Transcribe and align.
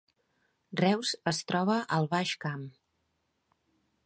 Reus 0.81 1.11
es 1.33 1.43
troba 1.51 1.77
al 1.99 2.09
Baix 2.15 2.35
Camp 2.47 2.65